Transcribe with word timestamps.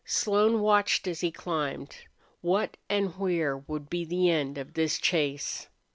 Slone 0.03 0.61
watched 0.61 1.05
as 1.05 1.21
he 1.21 1.29
climbed. 1.31 1.95
What 2.41 2.75
and 2.89 3.15
where 3.19 3.55
would 3.59 3.87
be 3.87 4.03
the 4.03 4.31
end 4.31 4.57
of 4.57 4.73
this 4.73 4.97
chase? 4.97 5.67